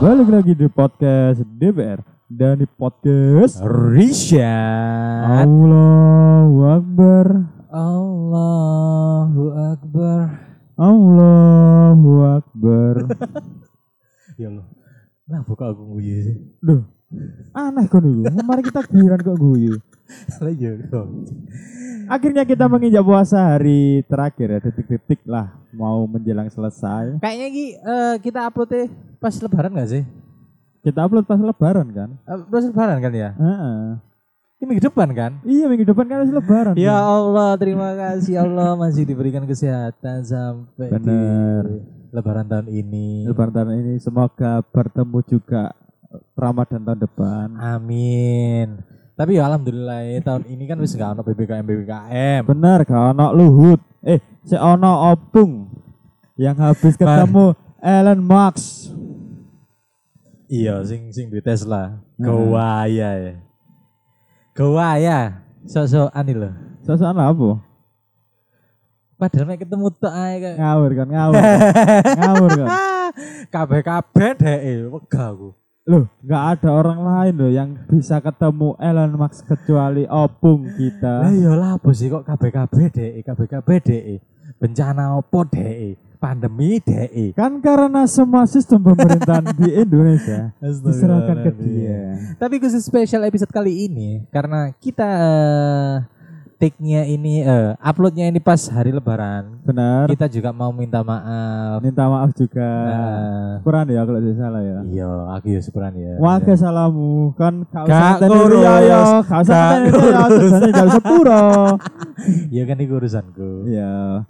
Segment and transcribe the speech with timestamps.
[0.00, 4.48] Balik lagi di podcast DPR dan di podcast Risha
[5.44, 7.26] Allahu Akbar.
[7.68, 10.24] Allahu Akbar.
[10.80, 12.94] Allahu Akbar.
[14.40, 14.64] Ya Allah.
[15.28, 16.80] Nah buka aku guyu sih Duh
[17.52, 19.74] aneh kok dulu Kemarin kita giran kok guyu
[20.42, 21.26] Lah ya dong
[22.06, 28.14] Akhirnya kita menginjak puasa hari terakhir ya Detik-detik lah Mau menjelang selesai Kayaknya Ki eh,
[28.18, 30.02] kita uploadnya pas lebaran gak sih?
[30.80, 33.30] Kita upload pas lebaran kan Eh, Pas lebaran kan ya?
[33.34, 33.78] Heeh.
[34.60, 35.32] Ini minggu depan kan?
[35.42, 37.04] Iya minggu depan kan harus lebaran Ya kan?
[37.06, 41.62] Allah terima kasih Allah masih diberikan kesehatan sampai Bener.
[41.66, 41.78] di
[42.10, 45.70] lebaran tahun ini Lebaran tahun ini semoga bertemu juga
[46.34, 48.82] Ramadan tahun depan Amin
[49.14, 53.30] Tapi ya alhamdulillah ya, tahun ini kan wis gak ono PPKM PPKM Bener gak ono
[53.30, 55.70] Luhut Eh si ono Opung
[56.34, 58.96] Yang habis ketemu Elon Musk
[60.50, 62.02] Iya, sing sing di Tesla.
[62.18, 62.26] Heeh.
[62.26, 63.34] Gawaya ya.
[64.50, 65.18] Gawaya.
[65.62, 66.50] Sosok ani lho.
[66.82, 67.62] Sosokan apa?
[69.14, 71.42] Padahal mek ketemu tok ae kayak Ngawur kan ngawur
[72.18, 72.68] Ngawur kan
[73.52, 75.59] kabeh-kabeh dhek wegah aku.
[75.88, 81.14] Loh gak ada orang lain loh Yang bisa ketemu Elon Musk Kecuali Opung Lah kita
[81.32, 84.20] iya lah apa sih kok kabeh-kabeh dhek, kabeh-kabeh dhek.
[84.60, 85.96] Bencana opo dhek?
[86.20, 87.32] Pandemi dhek.
[87.32, 93.88] Kan karena semua sistem pemerintahan di Indonesia Diserahkan ke dia Tapi khusus spesial episode kali
[93.88, 96.19] ini karena kita eh,
[96.60, 99.64] take-nya ini eh, uploadnya ini pas hari lebaran.
[99.64, 101.80] Benar Kita juga mau minta maaf.
[101.80, 106.20] Minta maaf juga Nah, Kurang ya kalau saya salah ya Iya, aku ya seperan ya.
[106.20, 108.60] Wake salamu kan gak usah ngurus.
[108.60, 109.60] Ya, gak usah
[110.28, 111.44] sejane jal sepuro.
[112.52, 113.50] Iya kan itu urusanku.
[113.64, 114.28] Iya.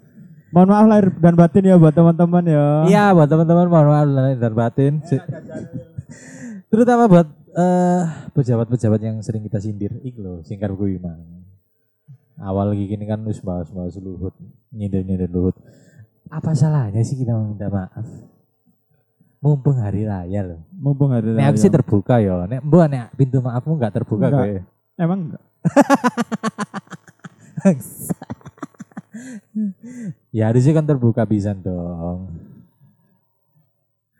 [0.50, 2.66] Mohon maaf lahir dan batin ya buat teman-teman ya.
[2.86, 4.92] Iya buat teman-teman mohon maaf lahir dan batin.
[5.02, 5.18] Si-
[6.70, 9.98] Terutama buat eh, pejabat-pejabat yang sering kita sindir.
[10.00, 11.39] Iku loh, singkar gue mang.
[12.40, 14.32] Awal lagi gini kan wis bahas-bahas luhut,
[14.72, 15.54] nyindir-nyindir luhut.
[16.32, 18.06] Apa salahnya sih kita minta maaf?
[19.40, 20.60] Mumpung hari raya loh.
[20.72, 21.48] Mumpung hari Nek raya.
[21.52, 22.44] aku sih terbuka ya.
[22.44, 24.40] Nek mbok nek pintu maafmu enggak terbuka Enggak.
[24.40, 24.60] gue.
[24.96, 25.44] Emang enggak?
[30.30, 32.30] Ya harusnya kan terbuka bisa dong.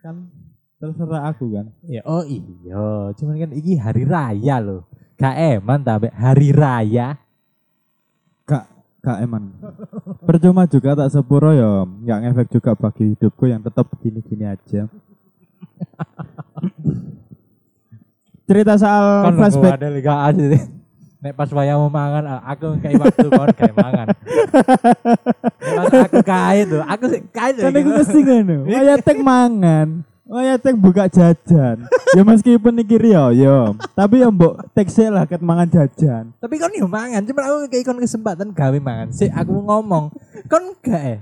[0.03, 0.27] Kan
[0.77, 1.71] terserah aku kan.
[1.87, 4.83] Ya oh iya, cuman kan iki hari raya loh.
[5.15, 7.15] Gak eman tapi hari raya.
[9.01, 9.49] Gak eman.
[10.21, 14.85] Percuma juga tak sepuro ya, enggak ngefek juga bagi hidupku yang tetap begini-gini aja.
[18.45, 19.73] Cerita soal Kan flashback.
[19.79, 20.63] ada liga aja deh.
[21.21, 24.07] Nek pas wayamu mangan, ah, aku kayak waktu kon kayak mangan.
[25.61, 28.57] Nek aku kait tuh, aku sih kait Kan aku mesti ngono.
[28.69, 29.87] Wayatek mangan.
[30.31, 31.91] Wayatek buka jajan.
[32.15, 36.31] ya meskipun iki Rio yo, tapi ya mbok tekse lah ket mangan jajan.
[36.39, 39.11] Tapi kon yo mangan, cuma aku kayak kon kesempatan gawe mangan.
[39.11, 40.07] Sih aku ngomong,
[40.47, 41.19] kon gak eh.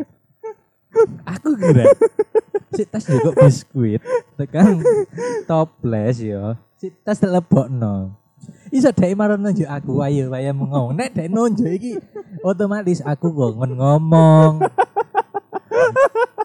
[1.25, 1.89] Aku kira.
[2.73, 4.01] Si tas juga biskuit,
[4.37, 4.77] tekan
[5.49, 6.53] toples yo.
[6.77, 8.13] Si tas lebokno.
[8.69, 10.93] Iso dhek marang nunjuk aku ayo waya ngomong.
[10.93, 11.97] Nek dhek nunjuk iki
[12.45, 14.61] otomatis aku ngon ngomong.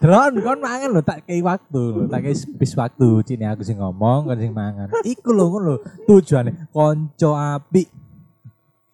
[0.01, 3.77] Dron kon mangan lho tak kei waktu lho, tak kei bis waktu cini aku sing
[3.79, 4.91] ngomong kon sing mangan.
[5.05, 7.89] Iku lho ngono lho tujuane kanca apik.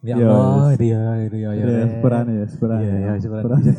[0.01, 1.61] Ya Allah, iya iya iya.
[1.61, 2.81] Ya, seperane ya, seperane.
[2.81, 3.11] Iya, iya.
[3.21, 3.71] Seperane.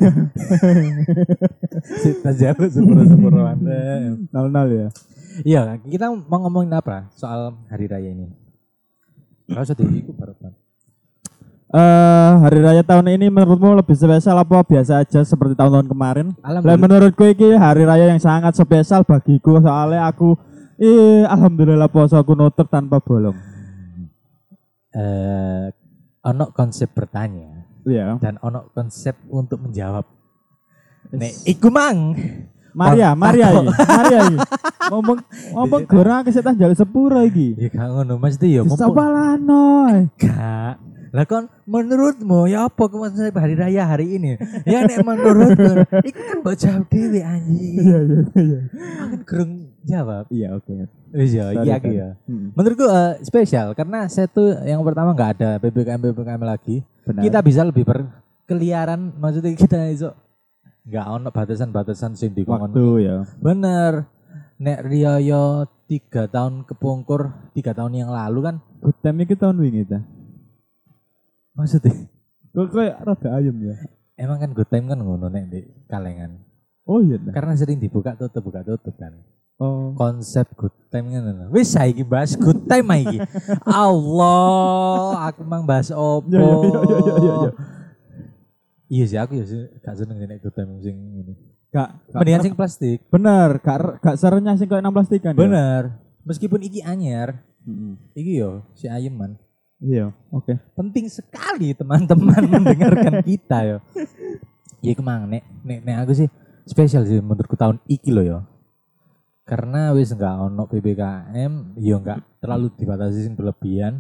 [1.82, 3.42] Kita jauh sepuro-sepuro.
[4.30, 4.88] Nol-nol ya.
[5.42, 8.30] Iya, kita mau ngomongin apa soal hari raya ini?
[9.50, 10.38] Kalau sudah ikut baru
[11.72, 16.26] Eh, hari raya tahun ini menurutmu lebih spesial apa biasa aja seperti tahun-tahun kemarin?
[16.44, 16.76] Alhamdulillah.
[16.76, 20.36] menurutku ini hari raya yang sangat spesial bagiku soalnya aku
[20.76, 23.32] eh alhamdulillah poso aku nutup tanpa bolong.
[24.92, 25.72] Eh,
[26.22, 28.20] ono konsep bertanya Iya.
[28.20, 30.04] dan ono konsep untuk menjawab.
[31.08, 32.12] Nek iku mang.
[32.72, 33.68] Maria, Maria iki.
[33.68, 34.36] Maria iki.
[34.88, 35.18] Ngomong
[35.56, 37.56] ngomong gorang kesetan jalur sepuro iki.
[37.56, 39.88] Ya gak ngono mesti ya mumpung- Sapalano.
[40.20, 40.91] Gak.
[41.12, 44.40] Lah kon menurutmu ya apa konsep hari raya hari ini?
[44.64, 47.74] Ya nek menurutku iku kan mbok jawab dhewe anjing.
[47.84, 48.60] Iya iya iya.
[49.04, 49.52] Aku kan gerung
[49.84, 50.24] jawab.
[50.32, 50.72] Iya oke.
[50.72, 50.86] Ya,
[51.20, 51.92] iya sorry.
[51.92, 52.08] ya.
[52.24, 56.76] Hmm, Menurutku eh, spesial karena saya tuh yang pertama nggak ada ppkm ppkm lagi.
[57.04, 57.22] benar.
[57.28, 60.16] Kita bisa lebih berkeliaran, maksudnya kita iso
[60.82, 63.16] nggak ono batasan-batasan sing di waktu ya.
[63.36, 64.08] Bener.
[64.62, 69.84] Nek Rioyo tiga tahun kepungkur tiga tahun yang lalu kan Good time iki tahun wingi
[69.84, 70.00] ta.
[71.52, 72.08] Maksudnya
[72.50, 73.76] Kok kayak rada ayam ya.
[74.14, 76.36] emang kan good time kan ngono nek di kalengan
[76.82, 77.16] Oh iya.
[77.16, 77.30] ta.
[77.32, 79.14] karena sering dibuka tutup buka tutup kan
[79.56, 79.94] Oh.
[79.94, 81.46] konsep good time lho.
[81.48, 83.22] Wis saiki bahas good time iki.
[84.02, 86.26] Allah, aku mang bahas opo.
[86.26, 87.50] Ya, ya, ya, ya, ya, ya, ya.
[88.90, 91.34] Iya sih aku ya sih gak seneng nek good time sing ini.
[91.70, 92.98] Gak, gak Mendingan sing plastik.
[93.06, 95.32] bener, gak gak serenyah sing koyo 16 tikan.
[95.32, 95.94] Bener.
[96.22, 97.94] Meskipun iki anyar, Heeh.
[98.12, 99.38] iki yo si Ayeman.
[99.82, 100.54] Iya, oke.
[100.78, 103.78] Penting sekali teman-teman mendengarkan kita yo.
[104.82, 106.28] Iya kemang nek nek nek aku sih
[106.66, 108.38] spesial sih menurutku tahun iki loh yo.
[109.42, 113.98] Karena wis enggak ono PPKM, yo enggak terlalu dibatasi sing berlebihan.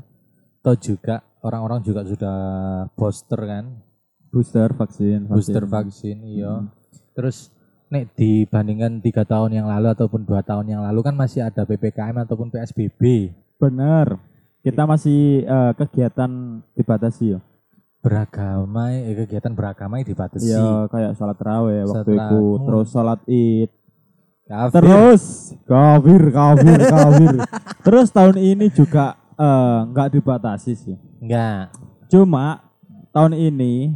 [0.62, 2.38] Toh juga orang-orang juga sudah
[2.94, 3.82] booster kan,
[4.32, 6.64] Booster vaksin, booster vaksin iya.
[7.12, 7.52] Terus
[7.92, 12.16] nek dibandingkan tiga tahun yang lalu ataupun dua tahun yang lalu kan masih ada PPKM
[12.24, 13.34] ataupun PSBB.
[13.60, 14.31] Bener.
[14.62, 16.30] Kita masih eh, kegiatan
[16.72, 17.40] dibatasi ya.
[17.98, 22.62] beragama eh, kegiatan beragama dibatasi Iya, kayak sholat raweh waktu itu, Hmm.
[22.66, 23.70] terus sholat id,
[24.42, 24.74] Kafir.
[24.74, 25.22] terus
[25.64, 27.34] kafir, kafir, kafir.
[27.86, 30.96] terus tahun ini juga eh, nggak dibatasi sih.
[31.18, 31.70] enggak
[32.06, 32.66] Cuma
[33.10, 33.94] tahun ini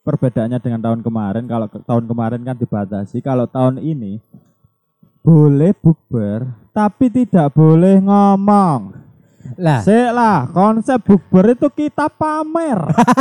[0.00, 1.44] perbedaannya dengan tahun kemarin.
[1.44, 3.18] Kalau ke- tahun kemarin kan dibatasi.
[3.18, 4.22] Kalau tahun ini
[5.20, 9.02] boleh bukber, tapi tidak boleh ngomong.
[9.54, 12.80] Lah lah, konsep bukber itu kita pamer.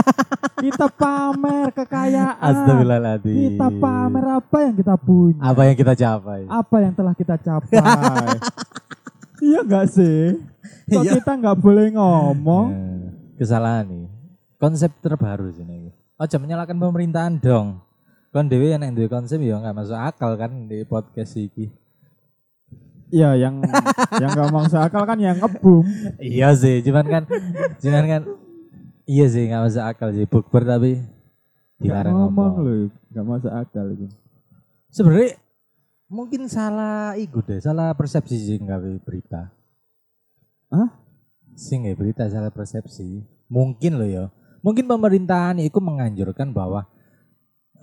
[0.65, 2.41] kita pamer kekayaan.
[2.41, 5.39] astagfirullahaladzim Kita pamer apa yang kita punya.
[5.39, 7.77] apa yang kita capai Apa yang telah kita capai.
[9.45, 10.39] iya enggak sih?
[10.85, 11.11] Kok Iya.
[11.17, 12.67] kita nggak boleh ngomong?
[12.71, 13.05] Eh,
[13.35, 14.05] kesalahan nih
[14.55, 17.83] konsep terbaru sih nih Ojo menyalahkan pemerintahan dong
[18.31, 21.71] kan dewi yang duwe konsep ya nggak masuk akal kan di podcast iki
[23.13, 23.61] Iya, yang
[24.17, 25.85] yang nggak masuk akal kan yang ngebum.
[26.17, 27.23] iya sih cuman kan
[27.77, 28.21] cuman kan
[29.05, 31.05] iya sih nggak masuk akal sih bukber tapi
[31.77, 34.07] dilarang ngomong ngomong loh, nggak masuk akal itu.
[34.89, 35.37] sebenarnya
[36.09, 39.53] mungkin salah iku deh salah persepsi sih nggak berita
[40.73, 40.89] Hah?
[41.53, 44.25] sih nggak berita salah persepsi mungkin loh ya
[44.65, 46.89] mungkin pemerintahan itu menganjurkan bahwa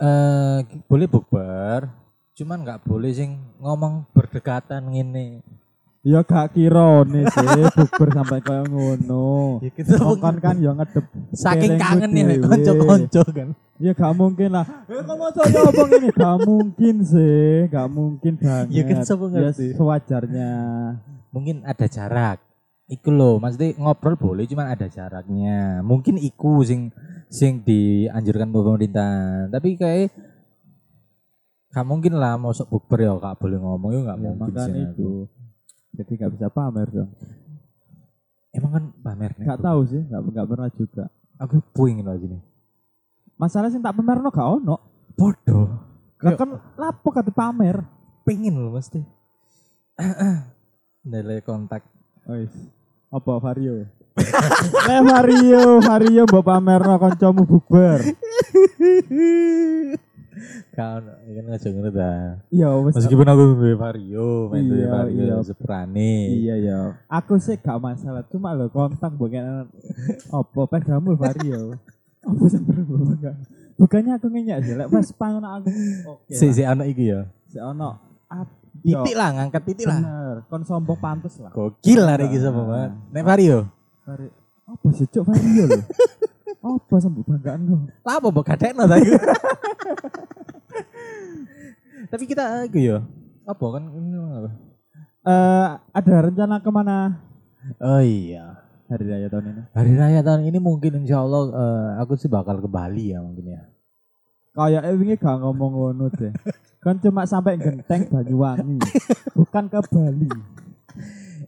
[0.02, 2.01] eh boleh bukber
[2.32, 3.30] cuman nggak boleh sing
[3.60, 5.40] ngomong berdekatan gini
[6.02, 7.46] Ya gak kira nih sih
[7.78, 9.62] bukber sampai kayak ngono.
[9.62, 11.06] ya kita Kongkon kan ya ngedep.
[11.30, 12.42] saking kangen ya dhewe.
[12.42, 13.48] konco-konco kan
[13.78, 14.66] Ya gak mungkin lah.
[14.90, 18.66] Eh kamu saya ngomong ini gak mungkin sih, gak mungkin banget.
[18.74, 18.98] Ya kan?
[19.06, 20.50] Ya, sewajarnya.
[21.30, 22.42] mungkin ada jarak
[22.90, 26.92] iku loh maksudnya ngobrol boleh cuman ada jaraknya mungkin iku sing
[27.32, 30.12] sing dianjurkan pemerintah tapi kayak
[31.72, 34.74] gak mungkin lah mau sok bukber ya gak boleh ngomong ya gak Ya, mungkin sih
[34.84, 35.10] itu.
[35.92, 37.10] Jadi gak bisa pamer dong.
[38.50, 41.04] emang kan pamer nih Gak tahu sih, gak, gak pernah juga.
[41.36, 42.38] aku puing loh sini
[43.34, 44.76] Masalah sih tak pamer no gak ono.
[45.12, 45.68] bodoh
[46.18, 47.82] Lah kan lapo kata pamer.
[48.22, 49.02] pengen loh mesti
[51.04, 51.82] nilai kontak
[52.22, 52.54] Wis.
[53.08, 53.82] Apa Vario?
[54.78, 57.98] Le Vario, Vario mbok pamerno kancamu bukber.
[60.70, 62.94] kan kan nggak ngono dah Ya wis.
[62.94, 65.36] meskipun aku duwe vario main duwe Iya, vario iya.
[65.40, 66.78] seprane Iya ya.
[67.06, 69.68] Aku sih gak masalah, cuma lo kontak bagian
[70.28, 71.76] apa pedamu Vario.
[72.20, 73.34] Apa sih enggak?
[73.74, 75.68] Bukannya aku ngenyak sih, lek pas pangono aku.
[76.08, 76.32] Oke.
[76.32, 77.98] si si anak iki ya si ono
[78.80, 81.52] titik lah ngangkat titik lah Bener, kon sombong pantes lah.
[81.52, 83.58] gokil lah iki sama banget nek vario
[84.02, 84.32] Vari-
[84.64, 85.80] Apa sih cuk Vario lho?
[86.62, 87.90] Apa sambut banggaan lo?
[88.06, 89.18] lah apa mbok gadekno ta iku
[92.12, 92.98] tapi kita iku ya
[93.42, 94.50] apa kan ini apa?
[95.22, 97.18] Eh ada rencana ke mana
[97.82, 99.62] oh iya hari raya tahun ini?
[99.74, 103.58] hari raya tahun ini mungkin insya Allah eh, aku sih bakal ke Bali ya mungkin
[103.58, 103.62] ya
[104.52, 106.28] Kayak eh wingi gak ngomong ngono deh.
[106.84, 108.84] Kan cuma sampai genteng Banyuwangi,
[109.32, 110.28] bukan ke Bali.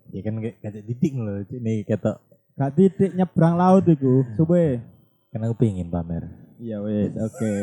[0.09, 2.17] ya kan kayak titik loh ini kata
[2.57, 4.81] Gak titik nyebrang laut iku, suwe.
[5.35, 7.55] Kan aku pengen pamer Iya wes, oke.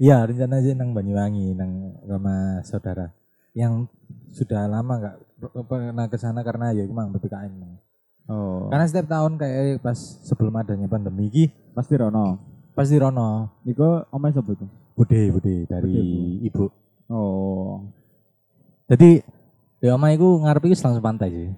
[0.00, 3.12] Iya rencana aja nang Banyuwangi nang rumah saudara
[3.52, 3.84] yang
[4.32, 5.16] sudah lama nggak
[5.68, 7.54] pernah ke sana karena ya emang ppkm.
[8.24, 9.94] Oh, Karena setiap tahun kayak pas
[10.24, 12.40] sebelum adanya pandemi iki pasti Rono.
[12.72, 14.40] pasti Rono Iku omai itu?
[14.96, 16.64] bude bude dari Bude, ibu.
[17.12, 17.84] Oh.
[18.88, 19.20] Jadi
[19.76, 21.50] di oma iku ngarep iki langsung pantai sih.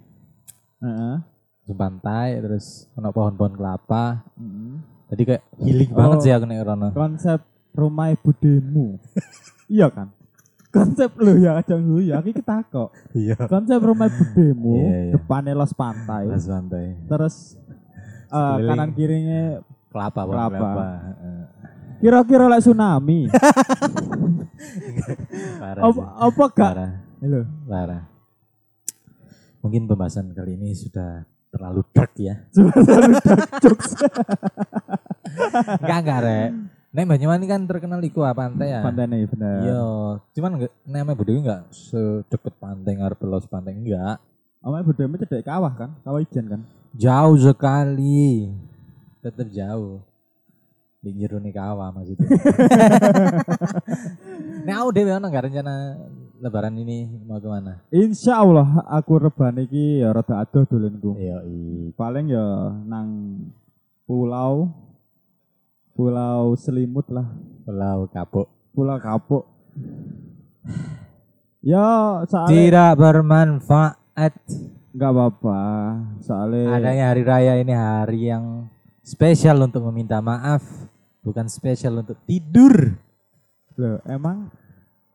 [0.82, 1.14] Heeh.
[1.62, 4.26] Langsung pantai terus ono pohon-pohon kelapa.
[4.34, 4.95] Heeh.
[5.06, 5.96] Jadi kayak healing Oh.
[5.96, 6.88] banget sih aku nek Rono.
[6.90, 7.40] Konsep
[7.72, 8.98] rumah budemu.
[9.68, 10.10] iya kan?
[10.68, 12.90] Konsep lu ya aja lu ya iki kita kok.
[13.12, 13.38] Iya.
[13.46, 15.12] Konsep rumah budemu, Iya, iya.
[15.14, 16.26] depannya los pantai.
[16.26, 16.84] Pas pantai.
[17.02, 17.56] Terus
[18.26, 18.66] Sekeliling.
[18.66, 19.42] kanan kirinya
[19.88, 20.68] Kelapa, Kelapa.
[21.96, 23.24] kira-kira like tsunami.
[25.56, 26.90] Parah apa, apa gak Parah.
[27.16, 27.40] Halo.
[27.64, 28.02] Parah.
[29.60, 31.24] Mungkin pembahasan kali ini sudah
[31.56, 32.36] terlalu dark ya.
[35.80, 36.50] enggak enggak rek.
[36.96, 38.80] Nek Banyuwangi kan terkenal iku apa pantai ya.
[38.84, 39.58] Pantai nih bener.
[39.64, 39.84] Iya,
[40.36, 44.20] cuman enggak namanya Bodewi enggak sedekat pantai ngarep los pantai enggak.
[44.66, 46.60] Omah budaya cedek kawah kan, kawah ijen kan.
[46.90, 48.50] Jauh sekali.
[49.22, 50.02] Tetap jauh.
[50.98, 52.28] Di jeruni kawah maksudnya.
[54.66, 55.94] Nah, aku dewe ono enggak rencana
[56.38, 57.80] lebaran ini mau ke mana?
[57.88, 61.16] Insya Allah aku reban iki ya rada adoh dolenku.
[61.16, 61.40] Iya.
[61.94, 62.46] Paling ya
[62.84, 63.08] nang
[64.04, 64.70] pulau
[65.92, 67.24] pulau selimut lah,
[67.64, 68.46] Pulau Kapuk.
[68.76, 69.48] pulau kapuk.
[71.64, 74.34] Ya soalnya Tidak bermanfaat.
[74.96, 75.60] nggak apa-apa,
[76.24, 78.64] soalnya Adanya hari raya ini hari yang
[79.04, 80.64] spesial untuk meminta maaf,
[81.20, 82.96] bukan spesial untuk tidur.
[83.76, 84.48] Loh, emang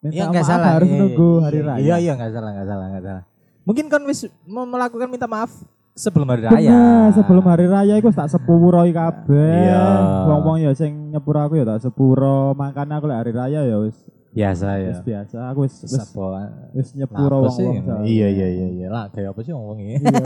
[0.01, 0.71] minta Iya maaf salah.
[0.75, 1.67] harus Iya, nunggu iya, hari iya.
[1.69, 1.81] raya.
[1.81, 3.23] Iya iya nggak salah nggak salah nggak salah.
[3.61, 5.51] Mungkin kan wis melakukan minta maaf
[5.93, 6.57] sebelum hari raya.
[6.57, 9.53] Bener, sebelum hari raya iku tak sepuro iki kabeh.
[9.69, 9.85] Iya.
[10.25, 13.93] Wong-wong ya sing nyepuro aku ya tak sepuro, makanya aku lek hari raya ya wis
[14.31, 14.89] biasa ya.
[14.89, 15.37] wis biasa.
[15.53, 16.33] Aku wis wis Sapo.
[16.73, 17.53] wis nyepuro wong-wong.
[17.85, 18.01] soalnya.
[18.01, 19.53] Iya iya iya iya lah kayak apa sih.
[19.53, 20.01] Iya.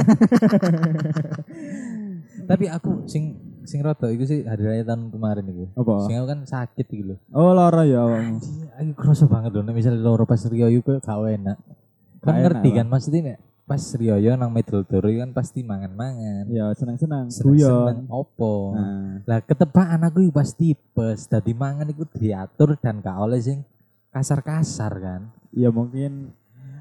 [2.50, 5.66] Tapi aku sing sing rada iku sih hari raya tahun kemarin iku.
[5.76, 5.94] Apa?
[6.08, 7.16] Sing aku kan sakit iki lho.
[7.34, 8.38] Oh lara ya awakmu.
[8.78, 11.58] Aku kerasa banget loh, nek misalnya loro pas Rio iku gak enak.
[12.22, 16.46] Kan ngerti kan maksudnya nek pas Rio nang Medel Doro kan pasti mangan-mangan.
[16.54, 18.78] Ya seneng-seneng, Seneng-seneng opo.
[18.78, 23.66] Nah, Lah ketebaan aku iku pasti tipes, dadi mangan iku diatur dan gak oleh sing
[24.14, 25.22] kasar-kasar kan.
[25.56, 26.36] ya mungkin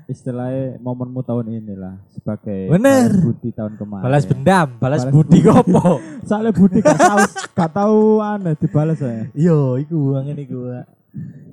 [0.06, 3.08] istilahnya momenmu tahun inilah sebagai Bener.
[3.08, 4.04] balas budi tahun kemarin.
[4.04, 5.86] Balas dendam, balas, Balas budi gopo.
[6.28, 7.20] Soalnya budi gak tahu
[7.56, 9.28] gak tahu aneh dibalas saya.
[9.32, 10.72] Yo, iku angin iku.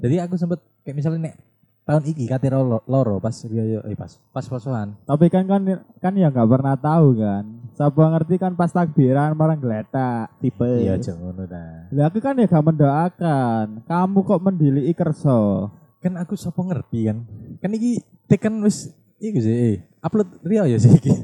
[0.02, 1.36] Jadi aku sempet kayak misalnya nek
[1.82, 4.96] tahun iki kate loro, loro pas Rio eh pas pas posoan.
[5.04, 5.62] Tapi kan kan
[5.98, 7.44] kan ya nggak pernah tahu kan.
[7.72, 10.68] Siapa ngerti kan pas takbiran orang geletak tipe.
[10.68, 11.90] Iya, aja ngono ta.
[11.90, 13.66] Lah aku kan ya gak mendoakan.
[13.88, 15.72] Kamu kok mendili kerso.
[16.02, 17.18] Kan aku sapa ngerti kan
[17.62, 18.90] kan iki tekan wis
[19.22, 21.14] iku sih eh, upload Rio ya sih iki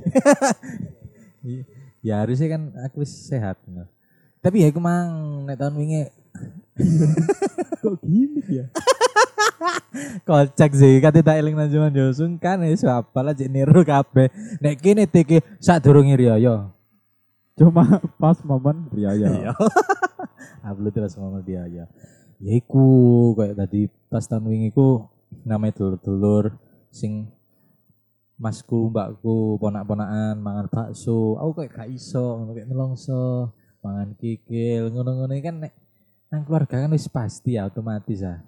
[2.08, 3.90] ya harusnya kan aku wis sehat no.
[4.40, 6.06] tapi ya aku mang nek tahun wingi
[7.82, 8.70] Kok gini ya?
[10.30, 14.30] kocak sih kate tak eling nang jaman yo sungkan wis apa lah cek niru kabeh
[14.62, 16.56] nek kene teke sadurunge Rio yo
[17.58, 17.82] Cuma
[18.22, 19.50] pas momen Ria Iya.
[19.50, 19.52] ya.
[20.62, 21.66] upload terus ngomong dia
[22.38, 22.86] ya ya iku
[23.38, 25.06] kayak tadi pas tahun wingi ku
[25.44, 26.54] namanya dulur-dulur
[26.94, 27.28] sing
[28.38, 31.42] masku mbakku ponak-ponakan mangan bakso.
[31.42, 33.52] Aku kayak gak iso kayak nelongso
[33.82, 35.34] mangan kikil ngono-ngono.
[35.42, 35.74] Kan nek
[36.30, 38.44] nang keluarga kan wis pasti ya otomatis ah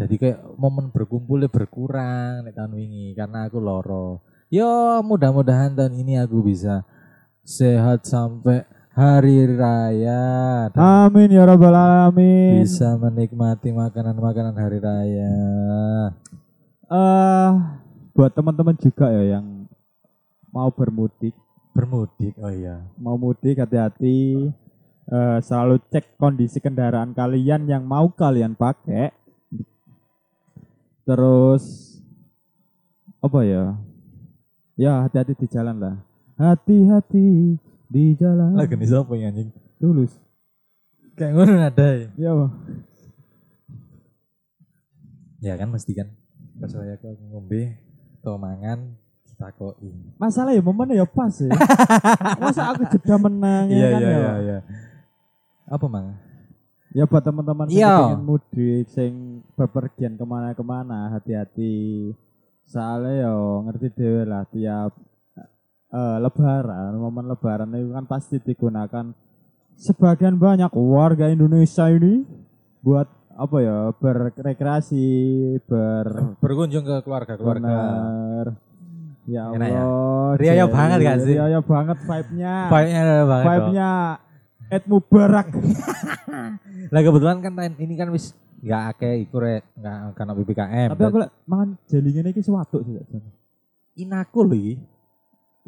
[0.00, 4.24] jadi kayak momen berkumpulnya berkurang nek tahun wingi karena aku loro.
[4.48, 6.88] Yo mudah-mudahan tahun ini aku bisa
[7.44, 8.64] sehat sampai
[9.00, 10.20] hari raya
[10.76, 12.60] Amin ya rabbal alamin.
[12.60, 15.32] bisa menikmati makanan-makanan hari raya.
[16.84, 17.50] eh
[18.12, 19.64] buat teman-teman juga ya yang
[20.52, 21.32] mau bermudik,
[21.72, 22.82] Bermudik, oh iya.
[22.98, 24.50] mau mudik hati-hati.
[25.10, 29.14] Eh, selalu cek kondisi kendaraan kalian yang mau kalian pakai.
[31.06, 31.96] Terus
[33.22, 33.64] apa ya?
[34.74, 35.96] Ya hati-hati di jalan lah.
[36.36, 37.56] Hati-hati
[37.90, 38.54] di jalan.
[38.54, 39.50] Lagu nih siapa yang anjing?
[39.76, 40.12] Tulus.
[41.18, 42.08] Kayak ngono ada ya.
[42.14, 42.52] Ya Bang.
[45.40, 46.08] Ya kan mesti kan.
[46.60, 47.80] Pas saya aku ngombe,
[48.20, 48.92] atau mangan,
[49.34, 49.88] takoi.
[50.20, 51.48] Masalah ya momen ya pas ya.
[52.44, 54.32] Masa aku jeda menang ya kan ya.
[54.38, 54.58] iya.
[55.64, 56.20] Apa mang?
[56.92, 57.94] Ya buat teman-teman yang Iya.
[58.12, 59.12] pengen mudik sing
[59.56, 62.12] bepergian ke mana-kemana hati-hati.
[62.68, 63.32] Soalnya ya
[63.64, 64.92] ngerti dewe lah tiap
[65.90, 69.10] eh, lebaran, momen lebaran itu kan pasti digunakan
[69.74, 72.22] sebagian banyak warga Indonesia ini
[72.80, 75.06] buat apa ya berrekreasi,
[75.64, 77.64] ber Berkunjung ke keluarga-keluarga.
[77.64, 78.46] bener.
[79.24, 79.80] Ya Enak ya?
[79.80, 80.30] Allah.
[80.36, 80.74] Ria-ria Jerry.
[80.74, 81.34] banget gak sih?
[81.38, 82.54] Ria-ria banget vibe-nya.
[82.68, 83.30] Baiknya ada banget.
[83.30, 83.48] dong.
[83.48, 83.90] Vibe-nya
[84.70, 85.48] Ed Mubarak.
[86.92, 90.88] Lah kebetulan kan ini kan wis nggak akeh iku rek, nggak karena PPKM.
[90.92, 92.92] Tapi aku lek mangan ngene iki suatu sih.
[92.98, 93.24] Jan.
[93.96, 94.74] inaku lho iki.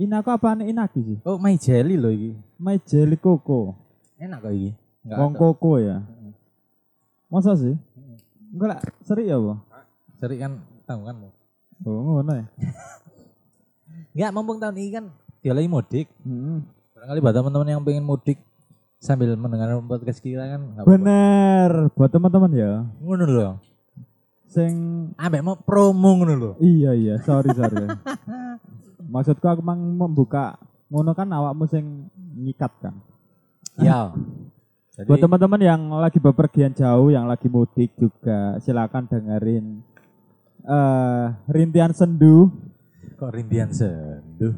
[0.01, 1.19] Inaku apaan inaki sih?
[1.23, 2.31] Oh, my jelly lho iki.
[2.57, 3.77] My jelly koko.
[4.17, 4.71] Enak kok iki.
[5.05, 6.01] Wong koko ya.
[7.29, 7.77] Masa sih?
[8.53, 9.57] Enggak lah, seri ya, Bu.
[10.21, 11.31] Seri kan tanggungan mau.
[11.85, 12.47] Oh, ngono ya.
[14.17, 15.05] Enggak mumpung tahun ini kan
[15.43, 16.07] dia lagi mudik.
[16.23, 16.63] Hmm.
[16.95, 18.39] Barangkali buat teman-teman yang pengen mudik
[19.03, 20.61] sambil mendengar podcast kita kan.
[20.87, 22.73] Bener, buat teman-teman ya.
[23.03, 23.51] Ngono lho.
[24.53, 24.73] sing
[25.17, 26.51] Ambek mau promo ngono lho.
[26.61, 27.89] iya iya sorry sorry
[29.13, 30.57] maksudku aku mang membuka
[30.89, 32.97] ngono kan awakmu sing nyikat kan
[33.81, 34.13] Ya.
[34.93, 39.81] Jadi buat teman-teman yang lagi bepergian jauh yang lagi mudik juga silakan dengerin
[40.63, 42.53] eh rintian sendu
[43.17, 44.53] kok rintian senduh.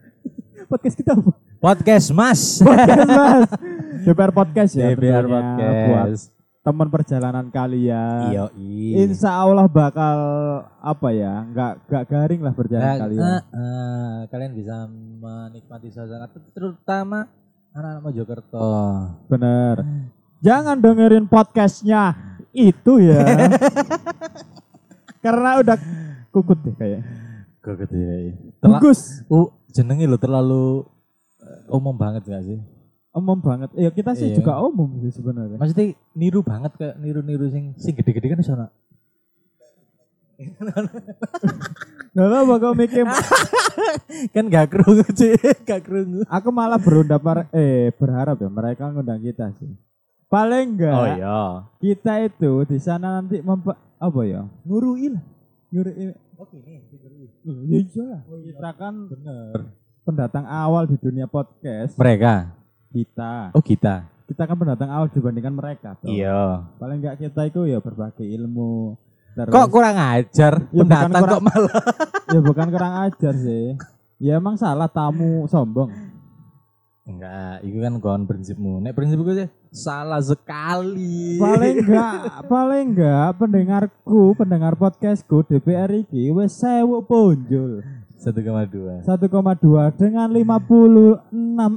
[0.72, 1.32] podcast kita apa?
[1.60, 2.40] Podcast Mas.
[2.64, 3.50] podcast mas
[4.08, 6.35] DPR podcast ya DPR tentunya buat Podcast.
[6.66, 8.26] Teman perjalanan kalian.
[8.26, 8.44] Iya,
[8.98, 10.18] Insya Allah bakal
[10.76, 13.22] apa ya nggak nggak garing lah perjalanan Nah, kalian.
[13.22, 17.30] eh, eh, kalian bisa menikmati suasana terutama
[17.70, 18.58] anak-anak Mojokerto.
[19.30, 19.76] bener.
[20.42, 22.18] Jangan dengerin podcastnya
[22.50, 23.22] itu ya.
[25.24, 25.76] Karena udah
[26.30, 27.02] kukut deh kayak
[27.62, 28.34] gede ya.
[28.58, 30.86] Terla- bagus uh, jenenge lo terlalu
[31.42, 32.58] eh, umum banget gak sih?
[33.16, 34.36] Umum banget ya kita sih Iya.
[34.36, 38.66] juga umum sih sebenarnya Maksudnya niru banget kayak niru-niru sing sing gede-gede kan di sana.
[42.12, 43.04] Lalu bakal mikir
[44.36, 45.32] kan gak kerungu sih,
[45.62, 46.24] gak kerungu.
[46.26, 49.68] aku malah berundang par- eh berharap ya mereka ngundang kita sih
[50.26, 51.40] paling enggak Oh iya.
[51.78, 55.24] kita itu di sana nanti mempe apa ya ngurui lah
[55.70, 56.84] ngurui Oke nih,
[57.42, 59.72] Loh, ya iya kita kan bener.
[60.02, 62.52] pendatang awal di dunia podcast Mereka.
[62.96, 64.08] Kita Oh kita.
[64.24, 66.08] kita kan pendatang awal dibandingkan mereka toh.
[66.08, 66.64] Iya.
[66.76, 68.96] paling enggak kita itu ya berbagi ilmu
[69.32, 70.52] terus Kok kurang ajar?
[70.66, 71.74] Ya, Pendatang kurang- kok malah.
[72.34, 73.66] ya bukan kurang ajar sih
[74.16, 75.92] ya emang salah tamu sombong
[77.06, 78.82] Enggak, itu kan kawan prinsipmu.
[78.82, 81.38] Nek prinsipku sih salah sekali.
[81.38, 82.18] paling enggak
[82.50, 87.86] paling enggak pendengarku pendengar podcastku DPR iki wis sewu ponjol
[88.16, 89.04] 1,2.
[89.04, 89.04] 1,2
[89.94, 91.20] dengan 56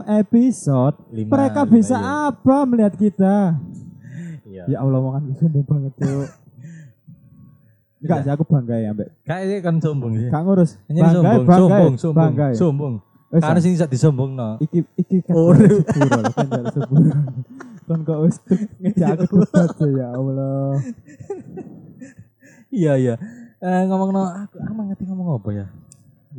[0.08, 2.12] episode Lima, mereka lima, bisa iya.
[2.28, 3.36] apa melihat kita
[4.44, 4.64] Iya.
[4.66, 6.26] ya Allah makan sombong banget tuh
[8.00, 10.28] enggak sih aku bangga ya mbak Kayaknya kan sombong sih.
[10.28, 12.94] gak ngurus Ini bangga sombong, bangga sombong, sombong, bangga sombong.
[13.30, 14.58] Wes, Karena sing bisa disombong no.
[14.58, 15.54] iki iki kan Oh.
[15.54, 16.18] sepuro
[16.50, 17.12] kan sepuro
[17.86, 18.38] kan kok wis
[18.80, 20.72] ngejak aku debat ya Allah
[22.70, 23.16] Iya iya.
[23.60, 25.66] Eh, ngomong no, aku aku ngerti ngomong apa ya?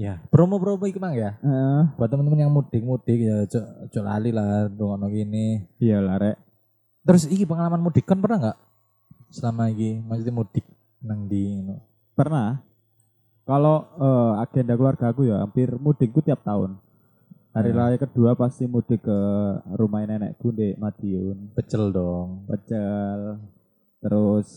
[0.00, 1.36] Ya, promo-promo iki mang ya.
[1.44, 1.92] Heeh.
[2.00, 5.68] Buat teman-teman yang mudik-mudik ya, cok cok lali lah dongono gini.
[5.76, 6.40] iya lah rek
[7.04, 8.58] Terus iki pengalaman mudik kan pernah nggak?
[9.28, 10.64] Selama iki maksudnya mudik
[11.04, 11.80] nang di no.
[12.12, 12.60] pernah
[13.48, 16.76] kalau eh, agenda keluarga aku ya hampir mudikku tiap tahun
[17.56, 19.18] hari raya kedua pasti mudik ke
[19.74, 22.44] rumah nenekku di Madiun pecel dong.
[22.46, 23.40] pecel
[24.04, 24.48] terus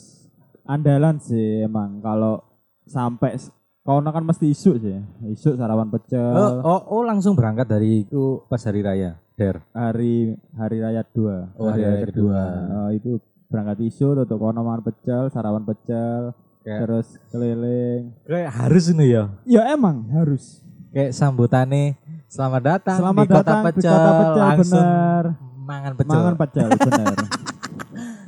[0.67, 2.43] andalan sih emang kalau
[2.83, 3.39] sampai
[3.83, 4.95] kono kan mesti isuk sih
[5.29, 9.19] isuk sarapan pecel Oh, oh, oh langsung berangkat dari itu pas hari raya.
[9.33, 9.59] Der.
[9.71, 12.41] hari hari raya dua Oh, hari raya kedua.
[12.87, 13.17] Eh, itu
[13.49, 16.21] berangkat isu untuk kono makan pecel sarapan pecel
[16.63, 19.23] Kayak, terus keliling kayak harus ini ya.
[19.43, 24.39] ya emang harus Kayak sambutannya selamat datang selamat di kota datang pecel, di kota pecel
[24.39, 25.25] langsung bener
[25.59, 26.07] mangan pecel.
[26.09, 27.17] mangan pecel bener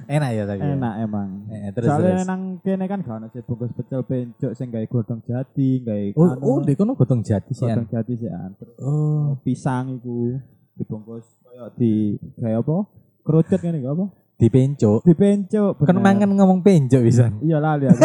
[0.08, 0.62] Enak ya tapi.
[0.62, 2.26] enak emang Eh, terus soalnya terus.
[2.26, 6.28] nang kene kan gak ono sih bungkus pecel pencuk sing gawe godhong jati gawe Oh,
[6.28, 7.64] anu, oh, di kono jati sih.
[7.64, 8.52] godhong jati sih an.
[8.54, 10.38] Terus Oh, pisang iku
[10.74, 11.94] dibungkus koyo di
[12.36, 12.78] kayak apa
[13.22, 15.00] kerucut ngene gak apa di penco.
[15.00, 17.32] di pencuk Kan mangan ngomong penco bisa.
[17.40, 18.04] iya lali aku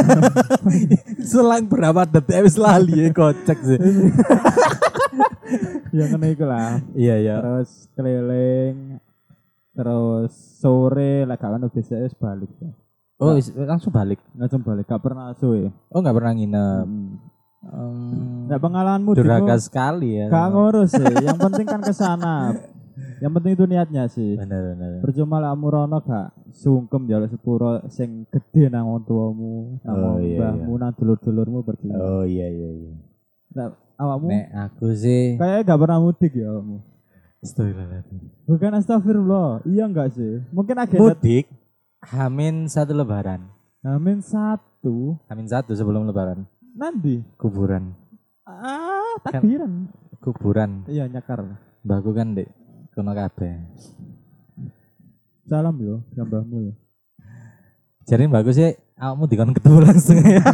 [1.26, 3.78] Selang berapa detik wis lali ya kocak sih.
[5.90, 7.34] ya ngene iku lah Iya iya.
[7.36, 9.02] terus keliling
[9.72, 12.50] terus sore lah gak ono bisa wis balik
[13.16, 14.16] Oh, is- langsung balik.
[14.32, 16.86] langsung balik gak pernah suwe Oh, nggak pernah nginep.
[16.86, 17.08] hmm.
[17.60, 20.26] Hmm, Nah pengalamanmu durhaka sekali ya.
[20.26, 22.56] Gak ngurus sih, yang penting kan ke sana.
[23.20, 24.32] Yang penting itu niatnya sih.
[24.32, 25.04] Bener bener.
[25.04, 30.16] Percuma lah murono gak sungkem jaluk sepuro sing gede nang wong tuamu, nang Oh, wong
[30.24, 31.92] iya, mbahmu, nang dulur-dulurmu pergi.
[31.92, 32.92] Oh iya iya iya.
[33.52, 36.80] Nah, awakmu Nek aku sih kayaknya gak pernah mudik ya awakmu.
[37.40, 38.20] Astagfirullahaladzim.
[38.44, 40.44] Bukan astagfirullah, iya enggak sih?
[40.52, 41.48] Mungkin agenda mudik
[42.04, 43.48] Hamin satu lebaran.
[43.80, 46.44] Amin satu Hamin satu sebelum lebaran.
[46.76, 47.24] nanti.
[47.40, 47.96] Kuburan.
[48.44, 49.88] Ah, takbiran.
[50.20, 50.84] Kuburan.
[50.84, 51.56] Iya nyakar.
[51.80, 52.48] Mbahku kan dek
[52.92, 53.56] kono kabeh.
[55.48, 56.72] Salam yo, gambahmu yo.
[58.04, 60.44] Jadi mbakku sih awakmu dikon ketemu langsung ya.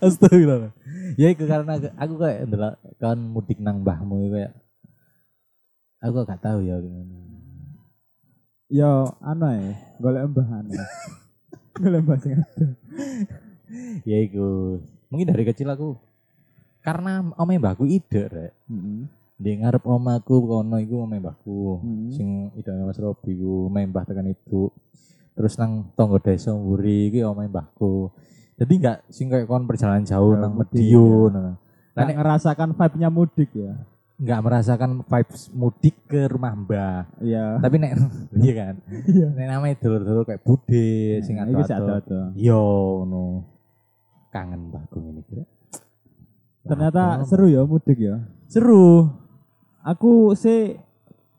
[0.00, 0.72] Astagfirullah.
[1.18, 4.52] Ya itu karena aku, aku kayak ndelok kan mudik nang mbahmu itu kayak
[6.02, 7.16] aku gak tahu ya gimana.
[8.72, 10.72] yo anu ae, golek mbahane.
[11.76, 12.66] golek mbah sing ada.
[14.08, 14.80] Ya iku.
[15.12, 16.00] Mungkin dari kecil aku
[16.80, 18.52] karena omah mbahku ide rek.
[18.68, 19.04] Heeh.
[19.36, 21.84] Di ngarep omaku kono iku omah mbahku.
[21.84, 22.08] Hmm.
[22.12, 24.72] Sing idane Mas Robi ku omah mbah tekan ibu.
[25.32, 28.12] terus nang tonggo desa mburi iki omahe mbahku.
[28.62, 31.34] Jadi enggak sing kayak kon perjalanan jauh nang Medion.
[31.34, 31.54] Nah,
[31.92, 33.74] Nggak nek ngerasakan vibe-nya mudik ya.
[34.14, 37.10] enggak merasakan vibes mudik ke rumah Mbah.
[37.18, 37.58] Iya.
[37.58, 37.92] Tapi nek
[38.46, 38.74] iya kan.
[38.86, 39.26] Iya.
[39.28, 40.86] Nek namanya dulur-dulur kayak bude
[41.20, 42.20] sing Nah, iki sik ado-ado.
[42.38, 42.62] Yo
[43.02, 43.50] no.
[44.30, 45.42] Kangen mbahku ini kira.
[46.62, 48.22] Ternyata seru ya mudik ya.
[48.46, 49.10] seru.
[49.82, 50.78] Aku sih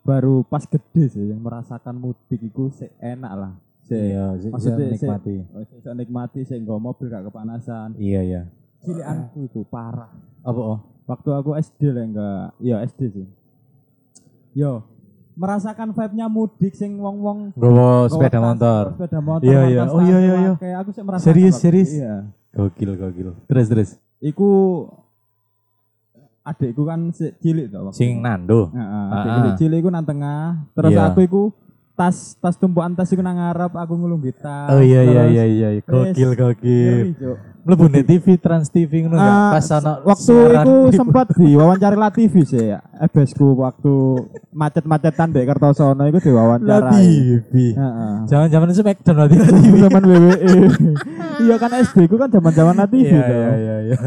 [0.03, 3.53] baru pas gede sih yang merasakan mudik itu sih enak lah.
[3.91, 5.35] Iya, sih maksudnya nikmati.
[5.43, 7.99] Sih nikmati sih nggak mobil gak kepanasan.
[7.99, 8.41] Iya, iya.
[8.83, 10.11] Cilianku itu parah.
[10.43, 10.79] Apa oh?
[11.03, 13.27] Waktu aku SD lah enggak, ya SD sih.
[14.55, 14.87] Yo,
[15.35, 18.95] merasakan vibe-nya mudik sing wong-wong Gowo sepeda motor.
[18.95, 19.43] Sepeda motor.
[19.43, 19.81] Iya, iya.
[19.91, 20.53] Oh, iya, iya, iya.
[20.55, 21.27] Kayak aku sih merasakan.
[21.27, 21.91] Serius, serius?
[21.91, 22.31] Iya.
[22.55, 23.29] Gokil, gokil.
[23.51, 23.89] Terus, terus.
[24.23, 24.51] Iku
[26.43, 28.67] adikku kan si, cilik waktu Sing nando.
[28.71, 29.35] Heeh, Ah, adik ah.
[29.35, 31.03] cilik cilik iku nang tengah, terus Iya.
[31.11, 31.41] aku iku
[31.93, 34.69] tas tas tumpukan tas iku nang ngarep, aku ngulunggi tas.
[34.69, 35.81] Oh iya, iya, terus iya, iya.
[35.81, 36.93] Gokil, gokil.
[36.99, 37.37] ngeri, Cuk.
[37.63, 39.31] Mlebu nek TV, Trans TV ngono enggak?
[39.31, 42.83] Ah, Pas ono waktu itu sempat diwawancara La TV sih ya.
[42.99, 43.93] Ebesku waktu
[44.51, 46.19] macet-macetan di Kertosono itu
[46.59, 46.91] La diwawancara.
[46.91, 47.53] TV.
[47.71, 48.13] Heeh.
[48.27, 49.73] Jangan-jangan itu berarti La TV.
[49.79, 50.55] Zaman WWE.
[51.39, 53.97] iya kan SD ku kan zaman-zaman La TV Iya, iya, iya, iya.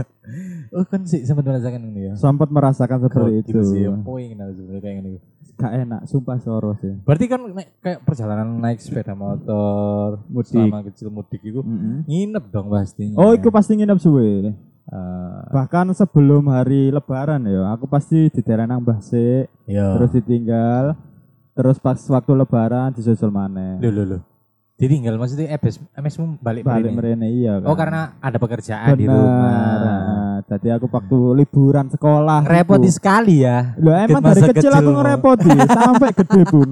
[0.70, 2.14] Oh kan sih sempat merasakan ini ya.
[2.14, 3.58] Sempat merasakan seperti Gokil itu.
[3.64, 5.12] sih, poin nah sebenarnya kayak gini.
[5.56, 6.92] Gak enak, sumpah soro sih.
[7.00, 10.52] Berarti kan naik, kayak perjalanan naik sepeda motor, Mudik.
[10.52, 12.04] selama kecil mudik itu Mm-mm.
[12.04, 13.16] nginep dong pastinya.
[13.16, 14.52] Oh, itu pasti nginep suwe.
[14.86, 19.96] Eh, Bahkan sebelum hari lebaran ya, aku pasti di daerah nang Mbah Sik, iya.
[19.96, 20.92] terus ditinggal,
[21.52, 23.80] terus pas waktu lebaran disusul maneh.
[23.80, 24.22] Loh, loh, loh.
[24.76, 27.32] Ditinggal maksudnya MS, MSmu balik, Balik merene?
[27.32, 27.66] iya kan.
[27.66, 29.16] Oh karena ada pekerjaan di Bener.
[29.16, 29.64] rumah.
[30.46, 32.46] Jadi aku waktu liburan sekolah.
[32.46, 33.74] Repoti itu- sekali ya.
[33.82, 34.98] Loh emang dari kecil aku kecilmu.
[35.02, 36.68] ngerepoti sampai gede pun.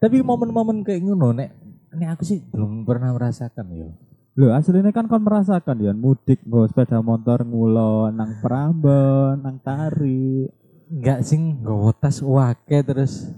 [0.00, 1.50] Tapi momen-momen kayak ngono nek
[1.92, 3.88] nek aku sih belum pernah merasakan ya.
[4.36, 10.48] Loh aslinya kan kon merasakan ya mudik nggo sepeda motor ngulon nang Prambon, nang Tari.
[10.88, 13.28] Enggak sing nggawa tas wake terus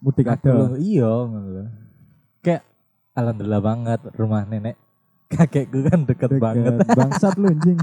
[0.00, 0.80] Mudik aku ada.
[0.80, 1.68] Iya ngono.
[2.40, 2.64] Kayak
[3.12, 4.78] alhamdulillah banget rumah nenek
[5.28, 7.78] kakekku kan deket, banget Bangsat lu anjing.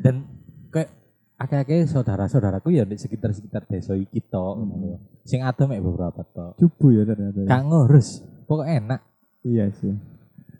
[0.00, 0.24] dan
[0.68, 0.90] kayak
[1.36, 4.96] akeh-akeh saudara-saudaraku ya di sekitar-sekitar desa iki tok ngono lho.
[5.24, 6.56] Sing adem mek beberapa tok.
[6.56, 7.42] Cubu ya ternyata.
[7.42, 8.20] Gak ngurus.
[8.44, 9.00] Pokoknya enak.
[9.40, 9.96] Iya sih.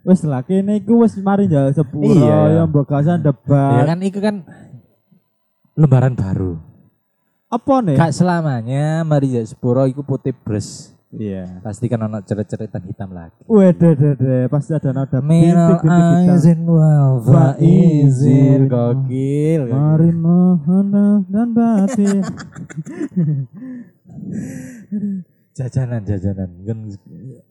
[0.00, 2.38] Wes lah kene iku wis mari njal sepuro Iya.
[2.56, 3.85] ya mbok gasan Ya debat.
[3.85, 4.37] kan itu kan
[5.76, 6.56] lembaran baru.
[7.46, 7.96] Apa nih?
[8.00, 10.96] Gak selamanya mari ya sepuro iku putih bres.
[11.11, 11.59] Iya.
[11.66, 13.42] Pasti kan ono ceret-ceretan hitam lagi.
[13.51, 16.38] Wede dede pasti ada nada bintik-bintik hitam.
[16.38, 19.75] aizin wal faizin gokil.
[19.75, 20.94] Mari mohon
[21.27, 22.23] dan batin.
[25.59, 26.51] Jajanan jajanan.
[26.62, 26.79] Kan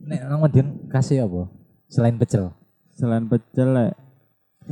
[0.08, 1.52] nek nang Madiun kasih apa?
[1.92, 2.56] Selain pecel.
[2.96, 3.92] Selain pecel lek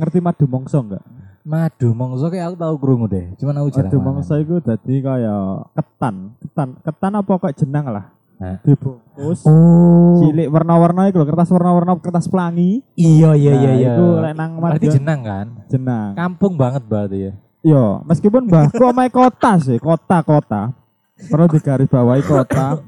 [0.00, 1.04] ngerti madu mongso enggak?
[1.44, 3.36] Madu mongso kayak aku tahu krungu deh.
[3.36, 3.92] Cuman aku jarang.
[3.92, 8.17] Madu mongso iku dadi kaya ketan, ketan, ketan apa kok jenang lah.
[8.38, 8.62] Hah?
[8.62, 9.42] Dibungkus.
[9.42, 10.22] Oh.
[10.22, 12.86] Cilik warna-warna iku lho, kertas warna-warna, kertas pelangi.
[12.94, 13.92] Iya iya Nah, iya iya.
[13.98, 15.46] Iku lek nang jenang kan?
[15.66, 16.10] jenang.
[16.14, 17.32] Kampung banget berarti ya.
[17.66, 20.70] Yo, meskipun mbahku omahe kota sih, kota-kota.
[21.18, 22.78] Perlu digaris bawahi kota.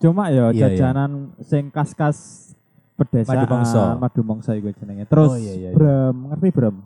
[0.00, 0.88] Cuma yo Iya, iya.
[0.88, 2.48] jajanan sing kas-kas
[2.94, 3.82] pedesaan, Madu mongso.
[4.00, 5.04] madu mongso iku jenenge.
[5.04, 5.76] Terus Oh, iya, iya, iya.
[5.76, 6.76] Brem, ngerti Brem?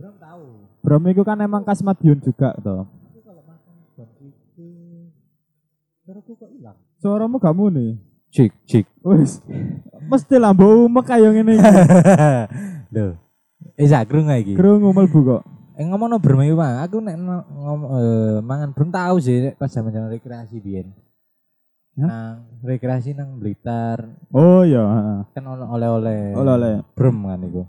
[0.00, 0.44] Belum tahu.
[0.80, 2.88] Brem iku kan emang khas Madiun juga toh.
[7.00, 7.96] Suaramu gak muni.
[8.28, 8.86] Cik cik.
[9.00, 9.40] Wis.
[10.04, 11.64] Mesti lah mbok umek kaya ngene iki.
[12.94, 13.16] Loh.
[13.78, 14.52] Eh zagrung iki.
[14.58, 15.42] Krungu mlebu kok.
[15.74, 19.54] Eh ngomong no bermain bang, aku nek no- ngom, eh, mangan belum tahu sih nek
[19.58, 20.94] pas zaman zaman rekreasi biyen.
[21.98, 22.06] Hah?
[22.06, 24.02] Nang rekreasi nang Blitar
[24.34, 25.18] Oh iya, heeh.
[25.34, 26.34] kan ono oleh-oleh.
[26.34, 26.82] Oleh-oleh.
[26.94, 27.62] Brem kan iku.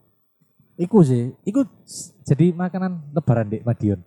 [0.75, 1.65] Iku sih, iku
[2.25, 4.01] jadi makanan lebaran di Madiun.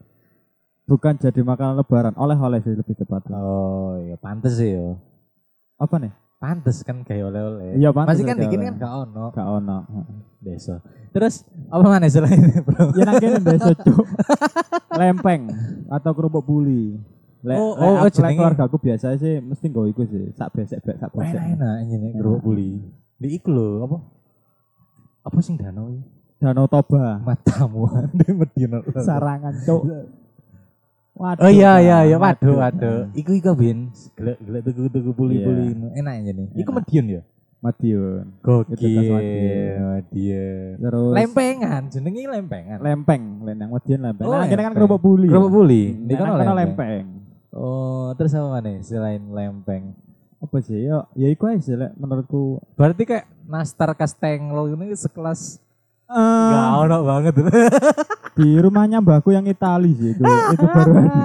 [0.89, 3.29] Bukan jadi makanan lebaran, oleh-oleh sih lebih tepat.
[3.29, 4.97] Oh iya pantes sih yo.
[5.77, 6.09] Apa nih?
[6.39, 7.77] Pantes kan kayak oleh-oleh.
[7.77, 8.49] Iya, pantes Masih kan oleh.
[8.49, 9.79] kan gak ono Gak ono.
[10.39, 10.81] desa.
[11.11, 12.95] Terus apa mana selain itu, Bro?
[12.95, 14.07] Ya nang kene desa cuk.
[14.91, 15.51] Lempeng
[15.89, 16.97] atau kerupuk buli.
[17.39, 20.51] Lek Oh, lek oh, lek jenenge- keluarga aku biasa sih mesti nggo iku sih, sak
[20.53, 21.37] besek bek sak besek.
[21.37, 22.81] Enak-enak ini kerupuk buli.
[23.15, 23.99] Di iku lho apa?
[25.23, 25.91] Apa sing danau?
[26.39, 28.79] Danau Toba, Matamu di Madiun.
[28.97, 29.83] sarangan cuk.
[31.19, 31.43] Waduh.
[31.43, 32.55] Oh iya iya iya waduh.
[32.57, 33.11] waduh.
[33.13, 35.75] Iku iku bin gelek gelek tuku tuku puli puli.
[35.99, 36.47] Enak aja nih.
[36.55, 36.71] Iku.
[36.71, 37.23] Madiun ya.
[37.59, 38.25] Madiun.
[38.39, 39.19] Gokil.
[39.83, 40.75] Madiun.
[40.79, 42.79] Terus Lempengan jenenge lempengan.
[42.79, 44.27] lempeng, lenang Madiun lempeng.
[44.31, 44.75] Oh, nah, kan lempeng.
[44.79, 45.27] kerupuk buli.
[45.27, 45.83] Kerupuk buli.
[45.91, 46.63] Hmm, Di nek kono nang kono lempeng.
[46.63, 47.05] lempeng.
[47.49, 49.85] Oh, terus apa mana selain lempeng?
[50.39, 50.87] Apa sih?
[50.87, 52.63] Ya, ya iku aja menurutku.
[52.79, 55.59] Berarti kayak Nastar Castengel ini sekelas
[56.09, 57.35] Eh, Gak ono banget.
[58.39, 60.23] di rumahnya mbakku yang Itali sih itu.
[60.57, 61.21] itu baru ada.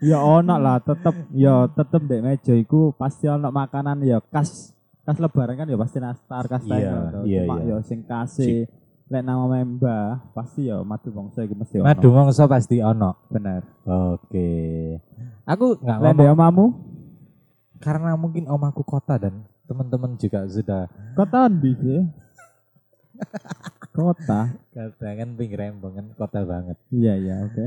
[0.00, 4.72] Ya ono lah, tetep ya tetep dek meja iku pasti ono makanan ya khas
[5.04, 7.12] khas lebaran kan ya pasti nastar khas Iya, Thailand.
[7.22, 7.68] iya, Cuma iya.
[7.68, 8.64] ya sing kasih
[9.06, 11.86] lek nama memba pasti ya madu bangsa iku mesti ono.
[11.86, 13.10] Madu mongso pasti ono.
[13.28, 13.60] bener.
[13.84, 14.48] Oke.
[15.44, 16.66] Aku nggak Lek ngomong ndek omamu
[17.76, 22.00] karena mungkin omaku kota dan teman-teman juga sudah kota ndi sih?
[23.90, 24.40] Kota.
[24.72, 26.76] kadang pinggir embong kan kota banget.
[26.88, 27.66] Iya iya oke.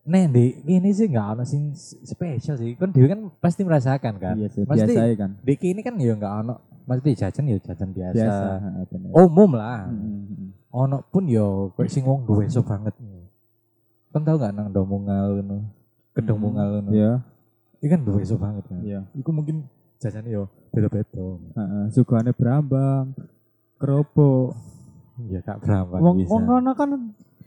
[0.00, 2.74] Nih di ini sih nggak ono sing spesial sih.
[2.74, 4.34] Kan dia kan pasti merasakan kan.
[4.34, 5.30] Iya sih Pasti biasa ya kan.
[5.40, 6.54] di ini kan ya nggak ono.
[6.88, 8.16] Mesti jajan ya jajan biasa.
[8.18, 8.46] Biasa.
[9.14, 9.86] Umum lah.
[9.86, 12.94] Mm, mm, Ono pun yo kayak sing wong duwe so banget.
[14.10, 15.70] Kan tau gak nang domungal ngono.
[16.10, 16.90] Kedung Hmm, mungal ngono.
[16.90, 17.12] Iya,
[17.78, 18.82] Iki kan duwe so banget kan.
[18.82, 19.06] iya.
[19.14, 19.70] Iku mungkin
[20.02, 21.22] jajan yo beda-beda.
[21.54, 23.14] Heeh, sugane Brambang,
[23.80, 24.52] kerupuk.
[25.20, 26.30] Iya kak Brahma Wong bisa.
[26.30, 26.90] wong kono kan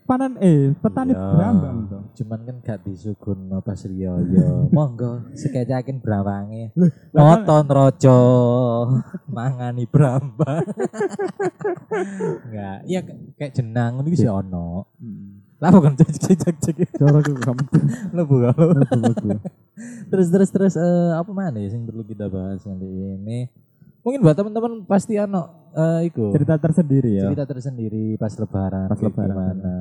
[0.03, 1.25] panen eh petani Iya.
[1.31, 1.99] Brambang to.
[2.17, 4.47] Cuman kan gak disugun apa Suryo yo.
[4.75, 8.19] Monggo lah kan- Nonton rojo
[9.27, 10.65] mangani Brambang.
[12.45, 12.99] Enggak, iya
[13.33, 14.85] kayak jenang ngono iki sih ono.
[15.57, 16.77] Lah bukan cek cek cek cek.
[16.93, 17.63] Cara ku kamu
[18.11, 18.67] Lebu kalau.
[18.75, 19.39] lebu
[20.11, 23.47] Terus terus terus eh, apa mana ya yang perlu kita bahas nanti ini?
[24.03, 27.31] Mungkin buat teman-teman pasti ono eh iku Cerita tersendiri ya.
[27.31, 28.87] cerita tersendiri pas lebaran.
[28.91, 29.31] Pas lebaran.
[29.31, 29.73] Gimana?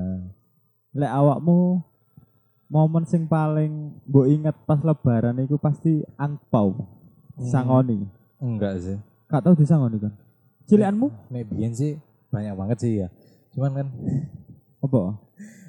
[0.95, 1.83] Lek awakmu
[2.71, 6.87] momen sing paling mbok inget pas lebaran itu pasti angpau.
[7.35, 7.51] Hmm.
[7.51, 7.99] Sangoni.
[8.39, 8.97] Enggak sih.
[9.27, 10.15] Gak tau disangoni kan.
[10.71, 11.99] Cilianmu Nek biyen sih
[12.31, 13.09] banyak banget sih ya.
[13.53, 13.89] Cuman kan
[14.83, 15.19] apa?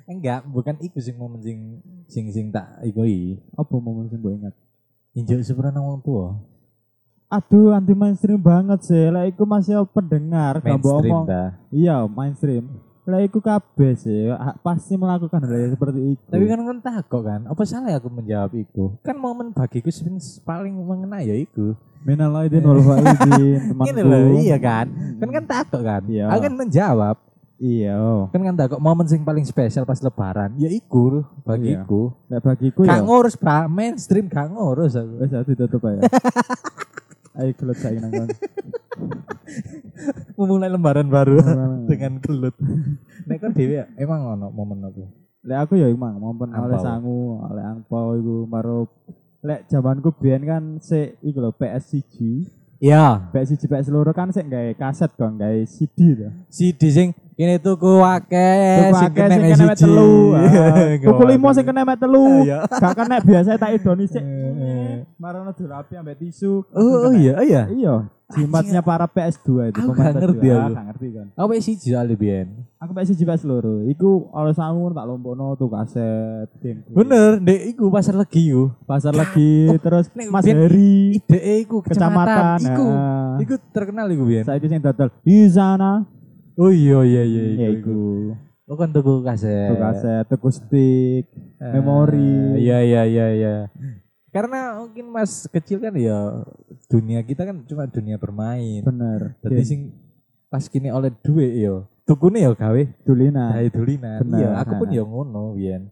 [0.04, 3.42] enggak, bukan iku sing momen sing sing sing tak ikoi.
[3.58, 4.56] Apa momen sing mbok inget?
[5.18, 6.38] Injak sepurana wong tua.
[7.34, 9.10] Aduh, anti mainstream banget sih.
[9.10, 10.78] Lah iku masih pendengar, gak
[11.26, 11.58] dah.
[11.74, 12.70] Iya, mainstream.
[13.10, 14.30] Lah iku kabeh sih,
[14.62, 16.30] pasti melakukan hal yang seperti itu.
[16.30, 18.94] Tapi kan kan takut kan, apa salah aku menjawab itu?
[19.02, 20.16] Kan momen bagiku sing
[20.46, 21.74] paling mengena ya iku.
[22.04, 24.04] minal aidin wal faizin, temanku.
[24.04, 24.92] Loh, iya kan?
[25.24, 26.04] Kan kan takut kan?
[26.04, 26.28] Iya.
[26.36, 27.16] Aku kan menjawab.
[27.64, 28.28] Iya.
[28.28, 30.52] Kan kan takut momen sing paling spesial pas lebaran.
[30.60, 32.12] Ya iku bagiku.
[32.28, 33.04] Lek bagiku Gak ya.
[33.08, 35.16] ngurus pra mainstream gak ngurus aku.
[35.32, 36.04] Aku ditutup ya.
[37.34, 38.30] Ayo kelut saya nang kon.
[40.38, 41.42] Memulai lembaran baru
[41.90, 42.54] dengan gelut.
[43.26, 45.06] Nek kan dhewe ya, emang ono momen apa?
[45.44, 48.86] Lek aku ya emang momen oleh sangu, oleh angpau iku baru
[49.44, 52.16] lek zamanku biyen kan sik iku lho PS1.
[52.84, 56.28] Iya, PS1 PS loro kan sik gawe kaset kan, gawe CD to.
[56.52, 59.80] si sing kene tuku akeh, sing kena sing siji.
[59.88, 60.36] telu.
[60.36, 60.92] ah.
[61.00, 62.44] Gak Tuku limo sing kena mek telu.
[62.44, 62.68] Iya.
[62.68, 64.20] Gak kena biasa tak idoni sik.
[64.20, 65.08] Eh.
[65.16, 66.68] Marono dirapi ambek tisu.
[66.76, 67.64] Oh, oh iya, oh iya.
[67.72, 67.96] Iya,
[68.36, 69.80] jimatnya para PS2 itu.
[69.80, 70.52] Aku pemain gak ngerti PS2.
[70.52, 70.60] aku.
[70.60, 71.28] Ah, gak ngerti kan.
[71.40, 72.48] Apa siji soalnya biyen?
[72.84, 73.80] Aku PS1 PS loro.
[73.88, 76.52] Iku oleh sangu tak lompokno tuh kaset.
[76.60, 76.84] game.
[76.92, 78.76] Bener, ndek iku pasar legi yo.
[78.84, 82.60] Pasar lagi terus Nek Mas Heri Ide iku kecamatan.
[82.60, 83.40] Iku, nah.
[83.40, 84.44] iku terkenal iku biyen.
[84.44, 86.04] Saiki sing dodol di sana.
[86.60, 87.88] Oh iya iya iya Ya iku.
[87.88, 88.02] iku.
[88.68, 89.72] Oh kan tuku kaset.
[89.72, 91.26] Tuh kaset, tuku stick,
[91.64, 92.60] Eh, memori.
[92.60, 93.56] Iya iya iya iya.
[94.28, 96.44] Karena mungkin Mas kecil kan ya
[96.92, 98.84] dunia kita kan cuma dunia bermain.
[98.84, 99.40] bener.
[99.40, 99.80] Jadi Jadi sing
[100.52, 101.88] pas kini oleh duit yo.
[102.04, 103.56] Tukune yo gawe dulina.
[103.56, 104.20] gawe dulinan.
[104.28, 105.88] Iya, aku pun yo ngono biyen.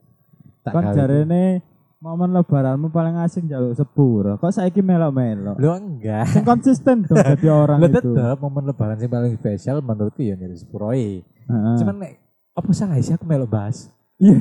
[0.61, 1.63] Tak Kan jarene
[2.01, 4.35] momen lebaranmu paling asing jaluk sepur.
[4.35, 5.55] Kok saiki melok-melok?
[5.55, 6.27] Lo enggak.
[6.35, 7.95] Sing konsisten dong jadi orang Lo itu.
[8.11, 11.23] tetep momen lebaran sing paling spesial menurutku ya nyari Sepuroi.
[11.23, 11.75] Heeh.
[11.79, 12.13] Cuman nek
[12.51, 13.87] apa salah sih aku melok bahas?
[14.19, 14.37] Iya,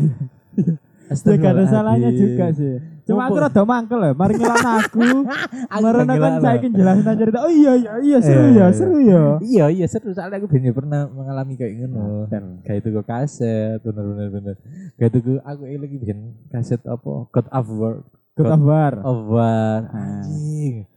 [1.08, 2.76] ya gak ada salahnya juga sih.
[3.06, 5.06] Cuma aku rada mangkel ya, mari ngelak aku.
[5.74, 6.54] Aku gak kan lah.
[6.60, 7.38] jelasin aja cerita.
[7.42, 8.66] Oh iya iya iya seru Iya, ya, iya.
[8.74, 9.22] seru ya.
[9.40, 12.26] Iya iya seru soalnya aku biyen pernah mengalami kayak ngono.
[12.26, 14.54] Dan Kayak itu gue kaset bener bener bener.
[14.96, 17.12] Kayak itu aku ini lagi bikin kaset apa?
[17.30, 17.94] God of War.
[18.34, 18.92] ketabar.
[19.04, 19.80] of War.
[19.86, 20.24] Ah.
[20.24, 20.88] Anjing.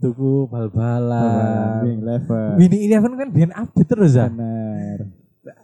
[0.00, 1.80] Tuku bal-balan.
[1.82, 2.60] Wing level.
[2.60, 4.28] Winnie Eleven kan bikin update terus ya.
[4.28, 4.98] Bener.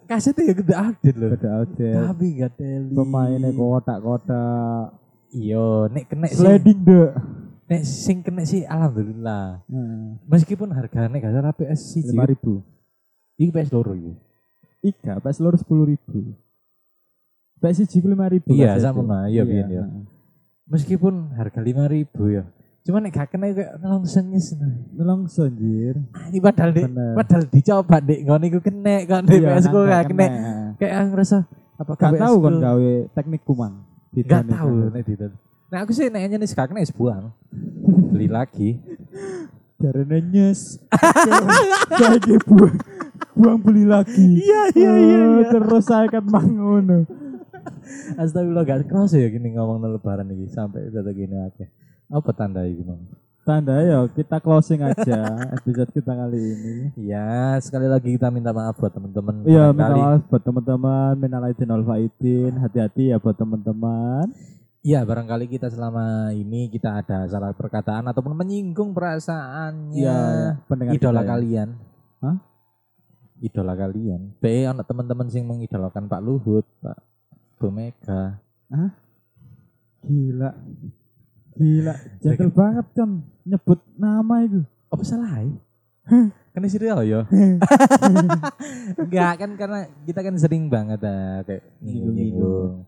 [0.05, 1.29] Kasetnya ya gede update loh.
[1.33, 1.95] Beda outfit.
[1.95, 2.95] Tapi gak teli.
[2.95, 4.87] Pemainnya kotak-kotak.
[5.31, 7.11] Iya, nek kena sing Sliding deh.
[7.71, 9.63] nek sing kena sih alhamdulillah.
[9.63, 12.03] Nah, Meskipun harganya gak salah PS sih.
[12.03, 12.63] lima ribu.
[13.39, 14.13] Iki PS loro iki.
[14.81, 16.35] Iga, pas lurus sepuluh ribu.
[17.61, 18.51] PS siji lima ribu.
[18.51, 19.85] Iya, sama nah, iya, biyen ya.
[20.67, 22.45] Meskipun harga 5000 ya.
[22.81, 24.57] Cuman nek gak kena kayak ngelongsong nyes.
[24.97, 26.01] Nelongso anjir.
[26.11, 29.79] Ah, Ini padahal di, padahal dicoba dek ngono iku kena kok di Iya, PS ku
[29.79, 30.27] nggak gak kena.
[30.81, 31.37] Kayak ngerasa
[31.77, 33.75] apa Gak tahu kan gawe teknik kumang.
[34.11, 35.07] Gak tahu nek
[35.71, 37.31] Nah aku sih nanya nih sekarang nih buang.
[38.11, 38.83] Beli lagi.
[39.79, 40.83] Jarene nyes.
[41.95, 42.75] Saiki buang
[43.39, 44.45] buang beli lagi.
[44.45, 45.49] Iya, iya, iya, Eh, iya.
[45.49, 47.07] Terus saya kan mangono.
[48.19, 51.67] Astagfirullah gak keras ya gini ngomong lebaran ini sampai udah gini aja.
[52.11, 53.01] Apa tanda itu bang?
[53.41, 56.77] Tanda ya kita closing aja episode kita kali ini.
[57.01, 59.49] Ya sekali lagi kita minta maaf buat teman-teman.
[59.49, 61.85] Iya, minta Barangkali- maaf buat teman-teman, minal aidin wal.
[62.61, 64.29] Hati-hati ya buat teman-teman.
[64.81, 70.21] Iya barangkali kita selama ini kita ada salah perkataan ataupun menyinggung perasaannya
[70.73, 71.29] pendengar idola kita ya.
[71.29, 71.69] kalian.
[72.25, 72.37] Hah?
[73.41, 74.21] Idola kalian.
[74.41, 76.97] Be anak teman-teman sing mengidolakan Pak Luhut, Pak
[77.61, 78.41] Bu Mega.
[80.01, 80.51] Gila.
[81.59, 83.11] Gila, jengkel banget kan
[83.43, 84.63] nyebut nama itu.
[84.91, 85.43] Apa salah?
[85.43, 85.51] ya?
[86.51, 87.21] kan dia ya.
[89.03, 92.85] Enggak kan karena kita kan sering banget ah, kayak nyinggung-nyinggung.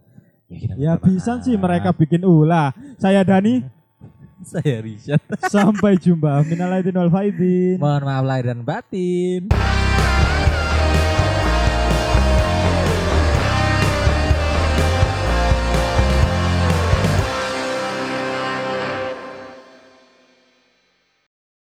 [0.51, 2.75] Ya, kita Ya bisa sih mereka bikin ulah.
[2.99, 3.63] Saya Dani,
[4.51, 5.23] Saya Richard.
[5.47, 6.43] sampai jumpa.
[6.51, 7.79] Minal aidin wal faizin.
[7.79, 9.47] Mohon maaf lahir dan batin.